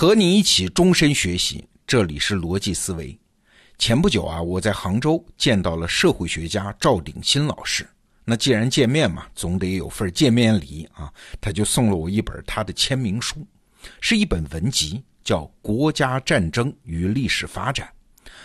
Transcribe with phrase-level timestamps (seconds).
[0.00, 3.14] 和你一起终身学习，这里是逻辑思维。
[3.76, 7.86] 前不久啊，我在杭州见到了社会学家赵鼎新老师。
[8.24, 13.46] 那既然见面嘛，总得有份见面礼啊，他就送了我一本他的签名书，
[14.00, 17.86] 是一本文集，叫《国家战争与历史发展》，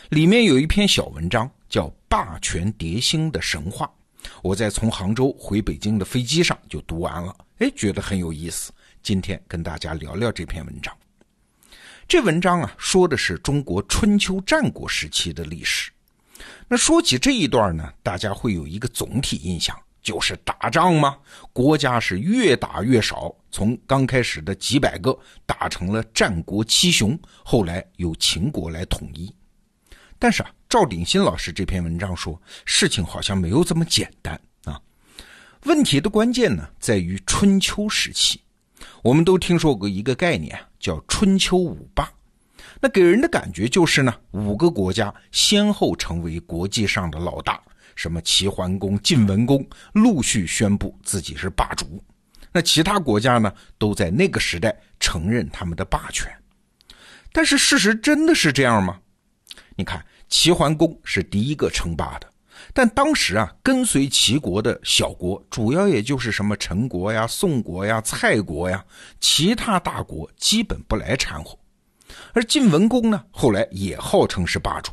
[0.09, 3.89] 里面有一篇小文章叫《霸权迭兴的神话》。
[4.43, 8.73] 我在从杭州回北京的飞机上就读完了，哎，觉得很有意思。
[9.01, 10.93] 今天跟大家聊聊这篇文章。
[12.07, 15.91] 这文章啊，说的是中国春秋战国时期的历史。
[16.67, 21.17] 那说起这一段呢，大家会有一个总体印象，就是打仗嘛，
[21.51, 29.33] 国家是越打越少，从刚开始的几百个打成了战国七雄，后来由秦国来统一。
[30.19, 34.79] 但是啊，赵鼎新老师这篇文章说，事情好像没有这么简单啊。
[35.63, 38.39] 问题的关键呢，在于春秋时期。
[39.01, 42.07] 我们都听说过一个概念，叫春秋五霸。
[42.79, 47.59] 那给人的感觉就是呢，五个国家先后成为国际上的老大，
[47.95, 52.03] 什么齐桓公、晋文公，陆续宣布自己是霸主。
[52.51, 56.31] 那其他国家呢，都在那个时代承认他们的霸权。
[57.31, 58.99] 但是事实真的是这样吗？
[59.75, 62.29] 你看，齐桓公是第一个称霸的。
[62.73, 68.83] 但当时啊，跟随齐国的小国，主要也就是什么陈国呀、宋国呀、蔡国呀，
[69.19, 71.57] 其他大国基本不来掺和。
[72.33, 74.91] 而晋文公呢，后来也号称是霸主，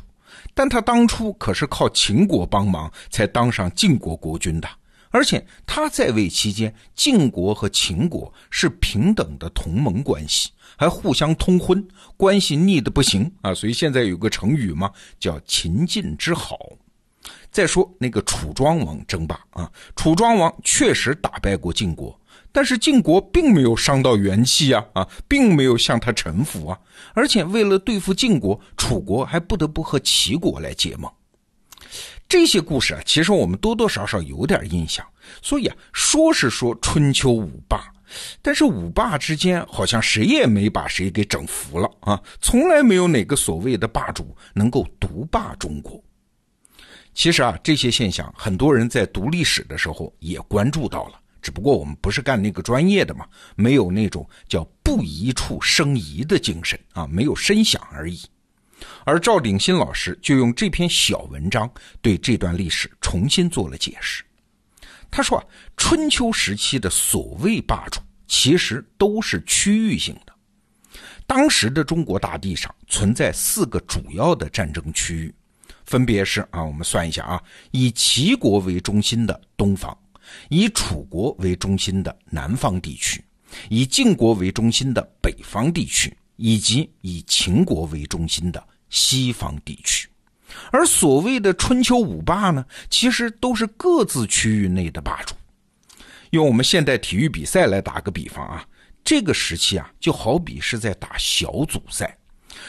[0.53, 4.67] 但他当初可是靠秦国帮忙才当上晋国国君的，
[5.09, 13.53] 而且他在位期间，晋国和秦国是平等的同盟关系，还互相通婚，关系腻得不行啊！
[13.53, 16.57] 所以现在有个成语嘛，叫秦晋之好。
[17.53, 22.19] 再说那个楚庄王争霸啊，楚庄王确实打败过晋国，
[22.51, 26.79] 但是晋国并没有伤到元气啊啊，并没有向他臣服啊，
[27.13, 31.09] 而且为了对付晋国，楚国还不得不和齐国来结盟。
[32.27, 35.05] 这些故事啊，其实我们多多少少有点印象。
[35.39, 37.85] 所以啊，说是说春秋五霸，
[38.41, 46.03] 但是五霸之间好像谁也没把谁给整服了啊，从来没有哪个所谓的霸主能够独霸中国。
[47.13, 53.25] 其实啊，这些现象很多人在读历史的时候也关注到了，只不过我们不是干那个专业的嘛，
[53.55, 58.21] 没有那种叫不疑处生疑的精神啊，没有深想而已。
[59.05, 61.71] 而赵鼎新老师就用这篇小文章
[62.01, 64.23] 对这段历史重新做了解释。
[65.11, 65.45] 他说啊，
[65.77, 70.33] 春秋时期的所谓霸主其实都是区域性的，
[71.27, 75.33] 当时的中国大地上存在四个主要的战争区域。
[75.85, 79.95] 分别是啊，我们算一下啊，以齐国为中心的东方，
[80.49, 83.23] 以楚国为中心的南方地区，
[83.69, 90.07] 以晋国为中心的北方地区，以及以秦国为中心的西方地区。
[90.71, 95.35] 而所谓的春秋五霸呢，其实都是各自区域内的霸主。
[96.29, 98.65] 用我们现代体育比赛来打个比方啊，
[99.03, 102.17] 这个时期啊，就好比是在打小组赛。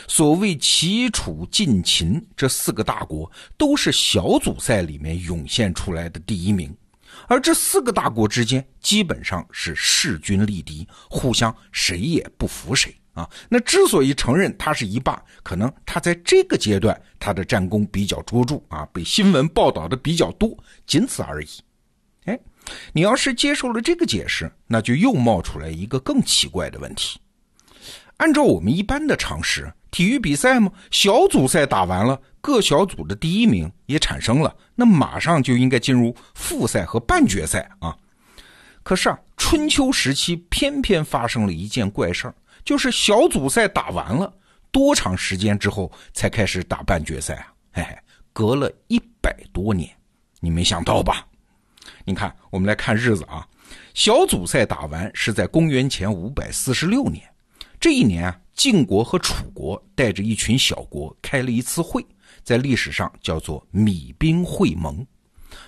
[0.06, 6.74] 所谓齐、楚、晋、秦这四个大国，都是小组赛里面涌现出来的第一名，
[7.28, 13.28] 而这四个大国之间基本上是势均力敌，互相谁也不服谁啊。
[13.48, 20.56] 那之所以承认他是一霸，可能他在这个阶段他的战功比较卓著啊，被新闻报道的比较多，
[20.86, 21.48] 仅此而已。
[22.24, 22.38] 哎，
[22.92, 27.20] 你要是接受了这个解释，那就又冒出来一个更奇怪的问题。
[28.18, 37.96] 按照我们一般的常识，体育比赛嘛，小组赛打完了，各小组的第一名也产生了，那马上就应该进入复赛和半决赛啊。
[38.82, 44.32] 可是啊，春秋时期偏偏发生了一件怪事儿，就是小组赛打完了，
[44.70, 47.52] 多长时间之后才开始打半决赛啊？
[47.72, 47.98] 嘿嘿，
[48.32, 49.90] 隔了一百多年，
[50.40, 51.26] 你没想到吧？
[52.04, 53.46] 你看，我们来看日子啊，
[53.94, 57.28] 小组赛打完是在公元前五百四十六年。
[57.84, 62.02] 这一年啊，晋国和楚国带着一群小国开了一次会，
[62.42, 65.06] 在历史上叫做米兵会盟。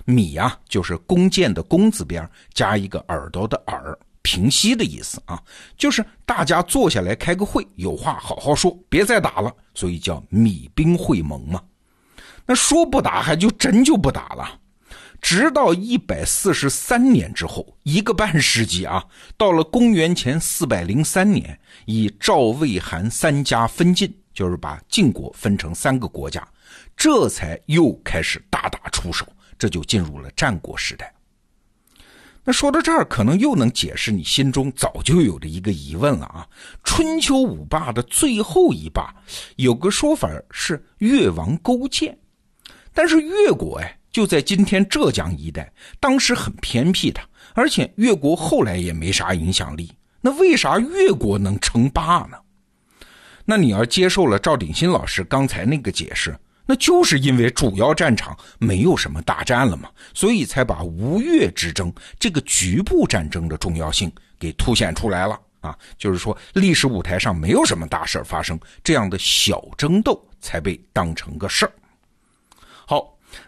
[0.07, 5.39] 米啊，就是弓箭的弓字边加一个耳朵的耳，平息的意思啊，
[5.77, 11.63] 就是大家坐下来开个会，有话好好说，别再打了，所以叫米兵会盟嘛。
[12.47, 14.59] 那说不打，还就真就不打了。
[15.27, 19.05] 直到一百四十三年之后，一个半世纪啊，
[19.37, 26.47] 到了公元前四百零三年，以赵、魏、韩三家分晋，就是把晋国分成三个国家，
[26.97, 29.27] 这才又开始大打出手，
[29.59, 31.13] 这就进入了战国时代。
[32.45, 36.47] 那说到这儿，可能又能解释你心中早就有的一个疑问了啊。
[36.85, 39.13] 春秋五霸的最后一霸，
[39.57, 42.17] 有个说法是越王勾践，
[42.95, 47.21] 但是越国哎就在今天浙江一带，当时很偏僻的，
[47.55, 49.93] 而且越国后来也没啥影响力。
[50.21, 52.37] 那为啥越国能称霸呢？
[53.45, 56.37] 那你要接受了赵鼎新老师刚才那个解释。
[56.69, 65.79] 那就是因为主要战场没有什么大战了嘛，所以才把吴越之争这个局部战争的重要性给凸显出来了啊。
[65.97, 71.73] 就是说，历史舞台上没有什么大事发生，这样的小争斗才被当成个事儿。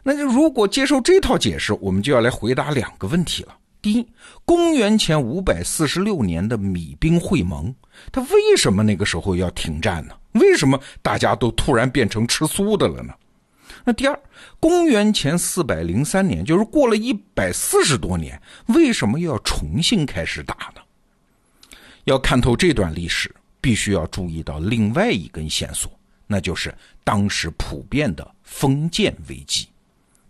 [0.02, 3.56] 那就如果接受这套解释，我们就要来回答两个问题了。
[3.80, 4.06] 第一，
[4.44, 7.72] 公元前五百四十六年的米兵会盟，
[8.10, 10.14] 他为什么那个时候要停战呢？
[10.32, 13.14] 为什么大家都突然变成吃素的了呢？
[13.84, 14.20] 那第二，
[14.58, 20.82] 公元前四百零三年，就是过了一百四十多年，为什么又要重新开始打呢？
[22.04, 25.90] 要看透这段历史，必须要注意到另外一根线索，
[26.26, 26.74] 那就是
[27.04, 29.68] 当时普遍的封建危机。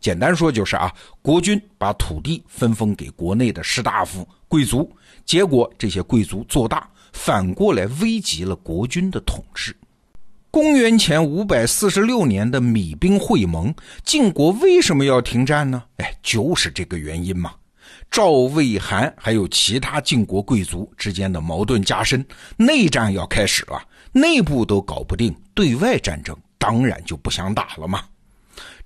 [0.00, 4.90] 简单说就是啊，国君把土地分封给国内的士大夫、贵族，
[5.24, 9.76] 结果这些贵族做大，反过来危及了国君的统治。
[10.50, 15.82] 公元前五百四十六年的米兵会盟，晋国为什么要停战呢？
[15.98, 17.52] 哎，就是这个原因嘛。
[18.10, 22.24] 赵、魏、韩还有其他晋国贵族之间的矛盾加深，
[22.56, 23.78] 内战要开始了，
[24.12, 28.02] 内部都搞不定，对外战争当然就不想打了嘛。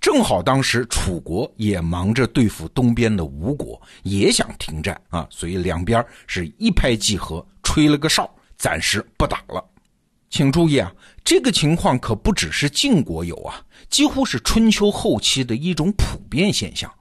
[0.02, 8.28] 正好当时楚国也忙着对付东边的吴国，也想停战啊，所以两边是一拍即合，吹了个哨，
[8.58, 9.64] 暂时不打了。
[10.28, 16.92] 请注意啊，这个情况可不只是晋国有啊，几乎是春秋后期的一种普遍现象。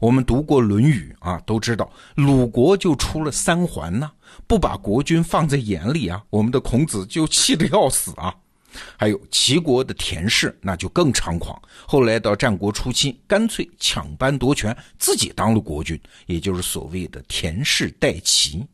[0.00, 4.10] 我们读过《论语》啊，都知道鲁国就出了三桓呢，
[4.48, 8.34] 不把国君放在眼里啊，我们的孔子就气得要死啊。
[8.96, 18.66] 还有齐国的田氏，那就更猖狂，后来到战国初期，干脆抢班夺权，自己当了国君，也就是所谓的田氏代齐。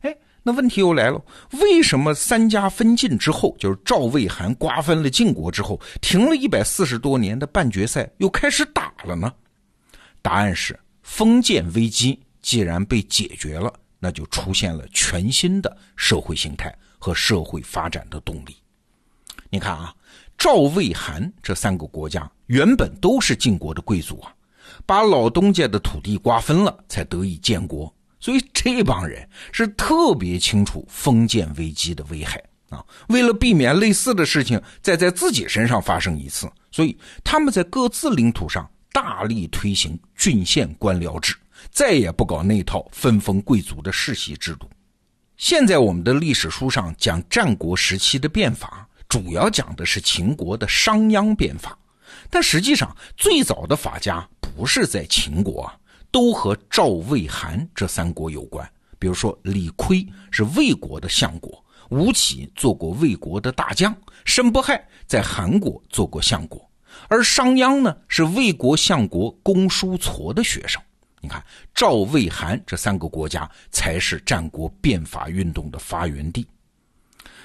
[0.00, 1.20] 哎那问题又来了，
[1.60, 9.32] 为什么三家分晋之后，就是赵、魏、韩瓜分了晋国之后，停了一百四十多年的半决赛又开始打了呢？
[10.22, 18.56] 答案是封建危机既然被解决了，那就出现了全新的社会形态和社会发展的动力。
[19.50, 19.94] 你看啊，
[20.36, 24.32] 赵、魏、韩这三个国家原本都是晋国的贵族啊，
[24.84, 27.92] 把老东家的土地瓜分了，才得以建国。
[28.18, 32.84] 所以这帮人是特别清楚封建危机的危害啊！
[33.08, 41.36] 为了避免类似的事情再在自己身上发生一次，所以他们在各自领土上大力推行郡县官僚制，
[41.70, 44.68] 再也不搞那套分封贵族的世袭制度。
[45.36, 51.78] 现在我们的历史书上讲战国时期的变法，主要讲的是秦国的商鞅变法，
[52.30, 55.70] 但实际上最早的法家不是在秦国。
[56.12, 58.66] 都和赵、魏、韩这三国有关。
[58.98, 63.94] 比如说，李悝是魏国的相国，吴起做过魏国的大将，
[64.24, 66.66] 申不害在韩国做过相国，
[67.08, 70.80] 而商鞅呢是魏国相国公叔痤的学生。
[71.20, 71.44] 你看，
[71.74, 76.46] 赵、魏、韩这三个国家才是战国变法运动的发源地。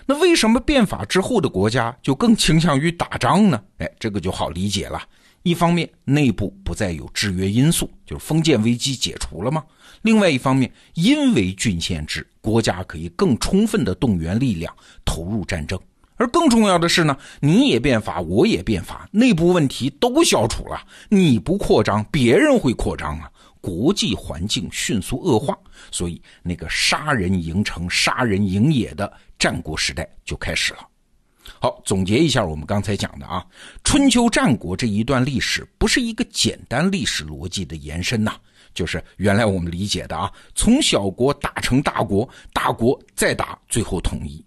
[0.05, 3.61] 那为什么变法之后的国家就更倾向于打仗呢？
[3.77, 5.01] 哎，这个就好理解了。
[5.43, 9.63] 一方面，内部不再有制约因素，就是封建危机解除了吗？
[10.03, 14.71] 另外一方面，因为郡县制，国家可以更充分的动员力量
[15.03, 15.79] 投入战争。
[16.15, 20.79] 而更重要的是呢，你也变法，我也变法，内部问题都消除了，
[21.09, 23.27] 你不扩张，别人会扩张啊，
[23.59, 25.57] 国际环境迅速恶化，
[25.89, 30.87] 所以那个杀人营城、杀人营野的战国时代就开始了。
[31.59, 33.43] 好，总结一下我们刚才讲的啊，
[33.83, 38.35] 春秋战国这一段历史不是一个简单历史逻辑的延伸呐，
[38.71, 44.45] 就是原来我们理解的啊，从小国打成大国，大国再打，最后统一，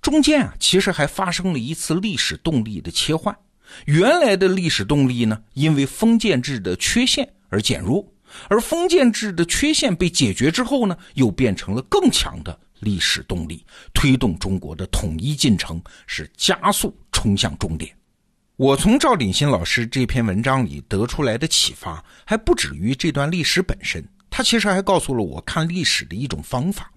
[0.00, 3.36] 中间啊其实还发生了一次历史动力的切换，
[3.86, 8.06] 原来的历史动力呢，因为封建制的缺陷而减弱，
[8.48, 12.56] 而封建制的缺陷被解决之后呢，又变成了更强的。
[12.82, 17.96] 历史动力推动中国的统一进程是加速冲向终点。
[18.56, 24.06] 我从赵鼎新老师这篇文章里得出来的启发，还不止于这段历史本身。
[24.28, 26.90] 他其实还告诉了我看历史的一种方法。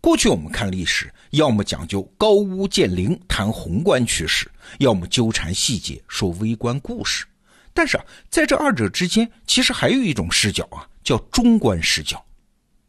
[0.00, 7.24] 过去我们看历史，要么讲究高屋建瓴谈宏观趋势，要么纠缠细节说微观故事。
[7.72, 12.22] 但是啊，在这二者之间，其实还有一种视角啊，叫中观视角。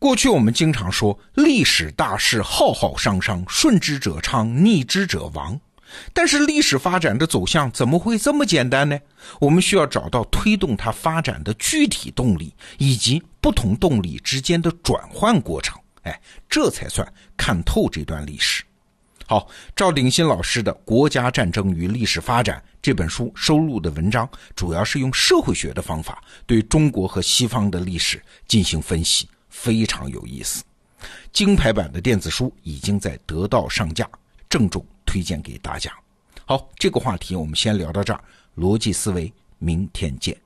[0.03, 5.57] 过去我们经常说历史大势浩浩汤汤，顺之者昌，逆之者亡。
[6.11, 8.99] 但是历史发展的走向怎么会这么简单呢？
[9.39, 15.79] 我们需要找到推动它发展的具体动力，以及不同动力之间的转换过程。
[16.01, 16.19] 哎，
[16.49, 17.07] 这才算
[17.37, 18.61] 看透这段历史。
[19.25, 29.29] 好，赵鼎新老师的《国家战争与历史发展》这本书收录的文章，主要是用社会学的方法对中国和西方的历史进行分析，
[29.63, 30.61] 非常有意思。
[31.31, 34.09] 金牌版的电子书已经在得到上架，
[34.49, 35.89] 郑重推荐给大家。
[36.43, 38.21] 好，这个话题我们先聊到这儿，
[38.57, 40.37] 逻辑思维，明天见。